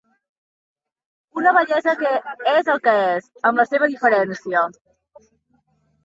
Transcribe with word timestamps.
Una 1.41 1.51
bellesa 1.57 1.93
que 1.99 2.13
és 2.51 2.71
el 2.75 2.81
que 2.87 2.93
és, 3.09 3.27
amb 3.49 3.61
la 3.61 3.65
seva 3.73 3.89
diferència. 3.91 4.63